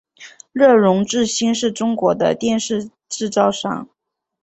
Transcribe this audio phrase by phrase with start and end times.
[0.51, 3.87] 乐融致新是中国的电视制造商。